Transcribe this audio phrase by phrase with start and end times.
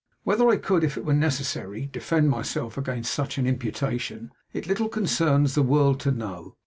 [0.23, 4.89] Whether I could, if it were necessary, defend myself against such an imputation, it little
[4.89, 6.57] concerns the world to know.